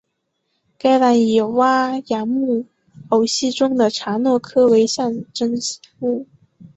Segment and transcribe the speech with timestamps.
[0.79, 2.65] 该党以哇扬木
[3.09, 5.53] 偶戏中的查诺科为象征
[5.99, 6.25] 物。